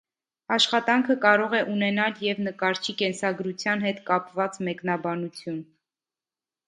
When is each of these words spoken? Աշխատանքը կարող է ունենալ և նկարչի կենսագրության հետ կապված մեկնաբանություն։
Աշխատանքը 0.55 1.15
կարող 1.25 1.51
է 1.57 1.59
ունենալ 1.73 2.17
և 2.27 2.41
նկարչի 2.47 2.95
կենսագրության 3.03 3.87
հետ 3.89 4.03
կապված 4.09 4.59
մեկնաբանություն։ 4.69 5.65